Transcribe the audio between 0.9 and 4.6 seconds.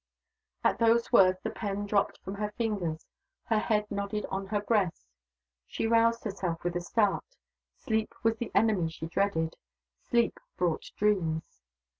words the pen dropped from her fingers. Her head nodded on her